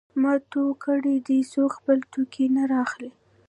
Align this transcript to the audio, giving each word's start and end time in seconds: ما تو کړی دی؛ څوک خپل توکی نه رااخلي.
ما 0.21 0.33
تو 0.51 0.61
کړی 0.83 1.15
دی؛ 1.27 1.39
څوک 1.53 1.71
خپل 1.79 1.97
توکی 2.11 2.45
نه 2.55 2.63
رااخلي. 2.71 3.11